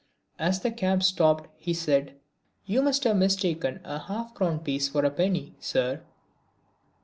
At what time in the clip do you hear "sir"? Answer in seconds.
5.59-6.01